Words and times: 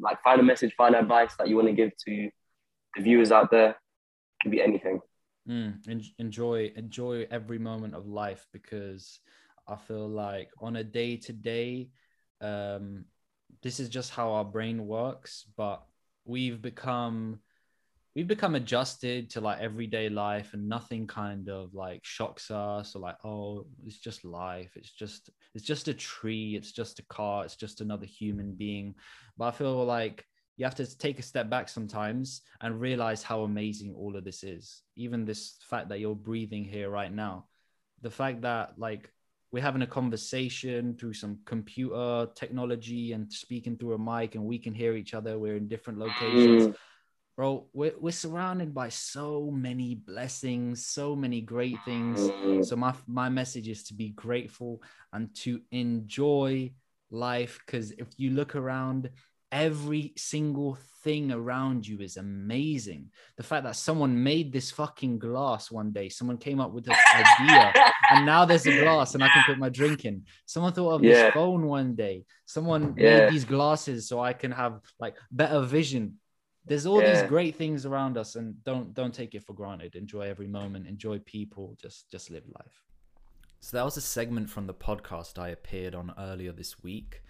like 0.00 0.22
final 0.22 0.44
message, 0.44 0.74
final 0.76 1.00
advice 1.00 1.34
that 1.36 1.48
you 1.48 1.56
want 1.56 1.68
to 1.68 1.74
give 1.74 1.90
to 2.06 2.30
the 2.96 3.02
viewers 3.02 3.32
out 3.32 3.50
there? 3.50 3.70
It 3.70 3.76
could 4.42 4.52
be 4.52 4.62
anything. 4.62 5.00
Mm, 5.48 6.08
enjoy 6.18 6.72
enjoy 6.76 7.26
every 7.30 7.58
moment 7.58 7.94
of 7.94 8.06
life 8.06 8.46
because 8.52 9.20
I 9.66 9.76
feel 9.76 10.08
like 10.08 10.50
on 10.60 10.76
a 10.76 10.84
day 10.84 11.16
to 11.16 11.32
day, 11.32 11.88
um, 12.40 13.04
this 13.62 13.80
is 13.80 13.88
just 13.88 14.10
how 14.10 14.32
our 14.32 14.44
brain 14.44 14.86
works. 14.86 15.46
But 15.56 15.82
we've 16.24 16.60
become 16.60 17.40
we've 18.14 18.26
become 18.26 18.56
adjusted 18.56 19.30
to 19.30 19.40
like 19.40 19.60
everyday 19.60 20.08
life 20.08 20.52
and 20.52 20.68
nothing 20.68 21.06
kind 21.06 21.48
of 21.48 21.72
like 21.74 22.00
shocks 22.02 22.50
us 22.50 22.96
or 22.96 22.98
like 22.98 23.16
oh 23.24 23.66
it's 23.86 23.98
just 23.98 24.24
life. 24.24 24.72
It's 24.76 24.90
just 24.90 25.30
it's 25.54 25.64
just 25.64 25.88
a 25.88 25.94
tree. 25.94 26.56
It's 26.56 26.72
just 26.72 26.98
a 26.98 27.04
car. 27.04 27.44
It's 27.44 27.56
just 27.56 27.80
another 27.80 28.06
human 28.06 28.52
being. 28.52 28.94
But 29.36 29.46
i 29.46 29.50
feel 29.52 29.84
like 29.84 30.24
you 30.56 30.64
have 30.64 30.74
to 30.74 30.98
take 30.98 31.18
a 31.18 31.22
step 31.22 31.48
back 31.48 31.68
sometimes 31.68 32.42
and 32.60 32.80
realize 32.80 33.22
how 33.22 33.42
amazing 33.42 33.94
all 33.94 34.16
of 34.16 34.24
this 34.24 34.44
is. 34.44 34.82
Even 34.96 35.24
this 35.24 35.56
fact 35.62 35.88
that 35.88 36.00
you're 36.00 36.14
breathing 36.14 36.64
here 36.64 36.90
right 36.90 37.12
now. 37.12 37.46
The 38.02 38.10
fact 38.10 38.42
that 38.42 38.74
like 38.76 39.10
we're 39.52 39.62
having 39.62 39.82
a 39.82 39.86
conversation 39.86 40.96
through 40.98 41.14
some 41.14 41.38
computer 41.44 42.28
technology 42.34 43.12
and 43.12 43.32
speaking 43.32 43.76
through 43.76 43.94
a 43.94 43.98
mic 43.98 44.34
and 44.34 44.44
we 44.44 44.58
can 44.58 44.74
hear 44.74 44.94
each 44.94 45.14
other. 45.14 45.38
We're 45.38 45.56
in 45.56 45.68
different 45.68 45.98
locations. 45.98 46.68
Mm. 46.68 46.74
Bro 47.40 47.64
we're, 47.72 47.94
we're 47.98 48.10
surrounded 48.10 48.74
by 48.74 48.90
so 48.90 49.50
many 49.50 49.94
blessings 49.94 50.84
so 50.84 51.16
many 51.16 51.40
great 51.40 51.78
things. 51.86 52.20
So 52.68 52.76
my 52.76 52.92
my 53.06 53.30
message 53.30 53.66
is 53.66 53.82
to 53.84 53.94
be 53.94 54.10
grateful 54.10 54.82
and 55.14 55.34
to 55.36 55.62
enjoy 55.70 56.70
life 57.10 57.58
because 57.64 57.92
if 57.92 58.08
you 58.18 58.28
look 58.32 58.56
around 58.56 59.08
every 59.50 60.12
single 60.18 60.76
thing 61.02 61.32
around 61.32 61.88
you 61.88 61.98
is 62.00 62.18
amazing. 62.18 63.10
The 63.38 63.42
fact 63.42 63.64
that 63.64 63.74
someone 63.74 64.22
made 64.22 64.52
this 64.52 64.70
fucking 64.70 65.18
glass 65.18 65.70
one 65.70 65.92
day 65.92 66.10
someone 66.10 66.36
came 66.36 66.60
up 66.60 66.72
with 66.72 66.84
this 66.84 67.02
idea 67.14 67.72
and 68.10 68.26
now 68.26 68.44
there's 68.44 68.66
a 68.66 68.76
glass 68.82 69.14
and 69.14 69.24
i 69.24 69.28
can 69.30 69.44
put 69.46 69.56
my 69.58 69.70
drink 69.70 70.04
in. 70.04 70.24
Someone 70.44 70.74
thought 70.74 70.96
of 70.96 71.02
Yeah. 71.02 71.12
this 71.12 71.34
phone 71.34 71.66
one 71.66 71.94
day. 71.94 72.24
Someone 72.44 72.94
Yeah. 72.98 73.20
made 73.20 73.32
these 73.32 73.46
glasses 73.46 74.06
so 74.08 74.20
i 74.20 74.34
can 74.34 74.52
have 74.52 74.80
like 75.04 75.16
better 75.30 75.62
vision 75.62 76.19
there's 76.66 76.86
all 76.86 77.00
these 77.00 77.22
great 77.22 77.56
things 77.56 77.86
around 77.86 78.16
us 78.16 78.36
and 78.36 78.62
don't 78.64 78.94
don't 78.94 79.14
take 79.14 79.34
it 79.34 79.44
for 79.44 79.54
granted. 79.54 79.96
Enjoy 79.96 80.22
every 80.22 80.46
moment. 80.46 80.86
Enjoy 80.86 81.18
people. 81.18 81.76
Just 81.80 82.10
just 82.10 82.30
live 82.30 82.44
life. 82.46 82.84
So 83.60 83.76
that 83.76 83.84
was 83.84 83.96
a 83.96 84.00
segment 84.00 84.48
from 84.48 84.66
the 84.66 84.74
podcast 84.74 85.38
i 85.38 85.48
appeared 85.48 85.94
on 85.94 86.14
earlier 86.18 86.52
this 86.52 86.82
week. 86.82 87.22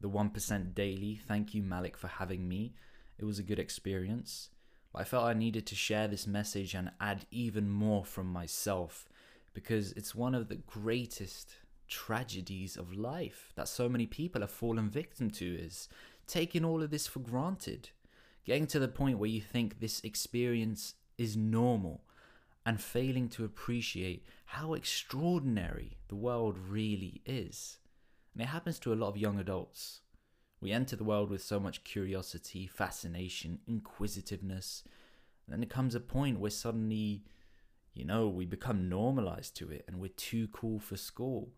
The 0.00 0.08
1% 0.08 0.74
daily. 0.74 1.20
Thank 1.26 1.54
you 1.54 1.62
malik 1.62 1.96
for 1.96 2.08
having 2.08 2.48
me. 2.48 2.74
It 3.18 3.24
was 3.24 3.38
a 3.38 3.42
good 3.42 3.58
experience. 3.58 4.50
But 4.92 5.02
i 5.02 5.04
felt 5.04 5.24
i 5.24 5.34
needed 5.34 5.66
to 5.66 5.74
share 5.74 6.08
this 6.08 6.26
message 6.26 6.74
and 6.74 6.90
add 7.00 7.26
even 7.30 7.68
more 7.68 8.04
from 8.04 8.26
myself 8.26 9.08
because 9.54 9.92
it's 9.92 10.14
one 10.14 10.34
of 10.34 10.48
the 10.48 10.56
greatest 10.56 11.56
tragedies 11.88 12.76
of 12.76 12.92
life 12.92 13.52
that 13.56 13.68
so 13.68 13.88
many 13.88 14.06
people 14.06 14.40
have 14.40 14.50
fallen 14.50 14.90
victim 14.90 15.30
to 15.30 15.46
is 15.46 15.88
taking 16.26 16.64
all 16.64 16.82
of 16.82 16.90
this 16.90 17.06
for 17.06 17.20
granted 17.20 17.90
getting 18.44 18.66
to 18.68 18.78
the 18.78 18.88
point 18.88 19.18
where 19.18 19.30
you 19.30 19.40
think 19.40 19.80
this 19.80 20.00
experience 20.00 20.94
is 21.18 21.36
normal 21.36 22.02
and 22.66 22.80
failing 22.80 23.28
to 23.28 23.44
appreciate 23.44 24.24
how 24.46 24.74
extraordinary 24.74 25.98
the 26.08 26.14
world 26.14 26.58
really 26.58 27.20
is. 27.26 27.78
And 28.32 28.42
it 28.42 28.46
happens 28.46 28.78
to 28.80 28.92
a 28.92 28.96
lot 28.96 29.08
of 29.08 29.16
young 29.16 29.38
adults. 29.38 30.00
We 30.60 30.72
enter 30.72 30.96
the 30.96 31.04
world 31.04 31.30
with 31.30 31.42
so 31.42 31.60
much 31.60 31.84
curiosity, 31.84 32.66
fascination, 32.66 33.60
inquisitiveness, 33.66 34.82
and 35.46 35.52
then 35.52 35.62
it 35.62 35.70
comes 35.70 35.94
a 35.94 36.00
point 36.00 36.40
where 36.40 36.50
suddenly, 36.50 37.24
you 37.92 38.04
know, 38.04 38.28
we 38.28 38.46
become 38.46 38.88
normalized 38.88 39.56
to 39.56 39.70
it 39.70 39.84
and 39.86 40.00
we're 40.00 40.08
too 40.08 40.48
cool 40.48 40.78
for 40.78 40.96
school. 40.96 41.50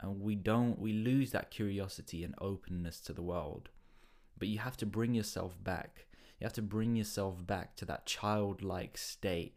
And 0.00 0.20
we 0.20 0.34
don't, 0.34 0.78
we 0.78 0.92
lose 0.92 1.30
that 1.30 1.50
curiosity 1.50 2.24
and 2.24 2.34
openness 2.38 3.00
to 3.02 3.14
the 3.14 3.22
world. 3.22 3.70
But 4.38 4.48
you 4.48 4.58
have 4.58 4.76
to 4.78 4.86
bring 4.86 5.14
yourself 5.14 5.56
back. 5.62 6.06
You 6.40 6.44
have 6.44 6.52
to 6.54 6.62
bring 6.62 6.96
yourself 6.96 7.46
back 7.46 7.76
to 7.76 7.84
that 7.86 8.06
childlike 8.06 8.98
state 8.98 9.56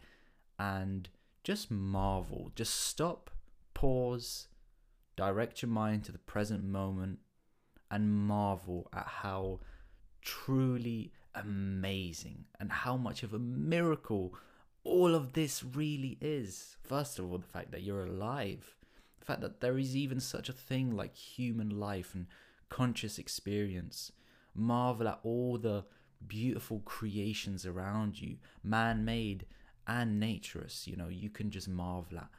and 0.59 1.09
just 1.43 1.71
marvel. 1.71 2.51
Just 2.55 2.73
stop, 2.73 3.31
pause, 3.73 4.47
direct 5.15 5.61
your 5.61 5.69
mind 5.69 6.03
to 6.05 6.11
the 6.11 6.17
present 6.19 6.63
moment, 6.63 7.19
and 7.89 8.13
marvel 8.13 8.89
at 8.93 9.07
how 9.07 9.59
truly 10.21 11.11
amazing 11.35 12.45
and 12.59 12.71
how 12.71 12.97
much 12.97 13.23
of 13.23 13.33
a 13.33 13.39
miracle 13.39 14.33
all 14.83 15.15
of 15.15 15.33
this 15.33 15.63
really 15.63 16.17
is. 16.21 16.77
First 16.83 17.19
of 17.19 17.31
all, 17.31 17.37
the 17.37 17.45
fact 17.45 17.71
that 17.71 17.83
you're 17.83 18.05
alive, 18.05 18.75
the 19.19 19.25
fact 19.25 19.41
that 19.41 19.61
there 19.61 19.77
is 19.77 19.95
even 19.95 20.19
such 20.19 20.49
a 20.49 20.53
thing 20.53 20.95
like 20.95 21.15
human 21.15 21.69
life 21.79 22.13
and 22.13 22.27
conscious 22.69 23.17
experience. 23.17 24.11
Marvel 24.53 25.07
at 25.07 25.19
all 25.23 25.57
the 25.57 25.85
beautiful 26.25 26.79
creations 26.79 27.65
around 27.65 28.19
you, 28.21 28.37
man 28.63 29.05
made 29.05 29.45
and 29.87 30.19
naturous. 30.19 30.87
You 30.87 30.95
know, 30.95 31.07
you 31.07 31.29
can 31.29 31.49
just 31.49 31.67
marvel 31.67 32.19
at 32.19 32.29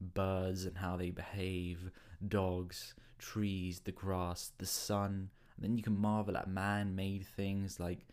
birds 0.00 0.64
and 0.64 0.78
how 0.78 0.96
they 0.96 1.10
behave, 1.10 1.90
dogs, 2.26 2.94
trees, 3.18 3.80
the 3.80 3.92
grass, 3.92 4.52
the 4.58 4.66
sun. 4.66 5.30
And 5.56 5.64
then 5.64 5.76
you 5.76 5.82
can 5.82 5.98
marvel 5.98 6.36
at 6.36 6.48
man 6.48 6.94
made 6.94 7.26
things 7.26 7.80
like 7.80 8.06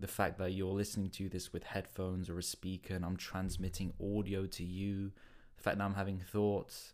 the 0.00 0.08
fact 0.08 0.38
that 0.38 0.52
you're 0.52 0.72
listening 0.72 1.10
to 1.10 1.28
this 1.28 1.52
with 1.52 1.64
headphones 1.64 2.28
or 2.28 2.38
a 2.38 2.42
speaker 2.42 2.94
and 2.94 3.04
I'm 3.04 3.16
transmitting 3.16 3.92
audio 4.02 4.46
to 4.46 4.64
you, 4.64 5.12
the 5.56 5.62
fact 5.62 5.78
that 5.78 5.84
I'm 5.84 5.94
having 5.94 6.18
thoughts, 6.18 6.92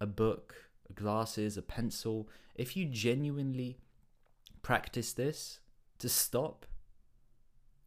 a 0.00 0.06
book, 0.06 0.54
glasses, 0.94 1.56
a 1.56 1.62
pencil. 1.62 2.28
If 2.54 2.76
you 2.76 2.86
genuinely 2.86 3.78
practice 4.62 5.12
this 5.12 5.60
to 5.98 6.08
stop, 6.08 6.66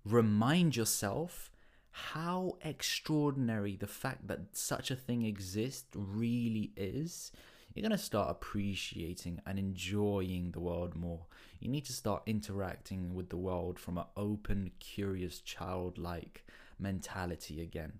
remind 0.05 0.75
yourself 0.75 1.51
how 1.91 2.57
extraordinary 2.61 3.75
the 3.75 3.88
fact 3.88 4.27
that 4.27 4.39
such 4.51 4.91
a 4.91 4.95
thing 4.95 5.23
exists 5.23 5.88
really 5.95 6.71
is, 6.75 7.31
you're 7.73 7.81
going 7.81 7.91
to 7.91 7.97
start 7.97 8.29
appreciating 8.29 9.41
and 9.45 9.57
enjoying 9.57 10.51
the 10.51 10.59
world 10.59 10.95
more. 10.95 11.25
You 11.59 11.69
need 11.69 11.85
to 11.85 11.93
start 11.93 12.23
interacting 12.25 13.13
with 13.13 13.29
the 13.29 13.38
world 13.38 13.79
from 13.79 13.97
an 13.97 14.05
open, 14.16 14.71
curious, 14.79 15.39
childlike 15.39 16.45
mentality 16.79 17.61
again. 17.61 17.93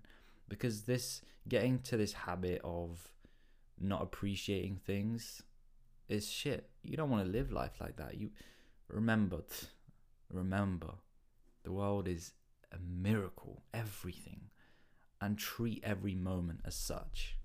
Because 0.48 0.82
this 0.82 1.22
getting 1.48 1.80
to 1.80 1.96
this 1.96 2.12
habit 2.12 2.60
of 2.64 3.10
not 3.80 4.02
appreciating 4.02 4.80
things 4.86 5.42
is 6.08 6.28
shit. 6.28 6.68
You 6.82 6.96
don't 6.96 7.10
want 7.10 7.24
to 7.24 7.30
live 7.30 7.52
life 7.52 7.80
like 7.80 7.96
that. 7.96 8.18
You 8.18 8.30
remember, 8.88 9.40
remember, 10.30 10.92
the 11.66 11.72
world 11.72 12.06
is 12.06 12.32
a 12.70 12.76
miracle, 12.78 13.64
everything, 13.74 14.40
and 15.20 15.36
treat 15.36 15.82
every 15.82 16.14
moment 16.14 16.60
as 16.64 16.76
such. 16.76 17.36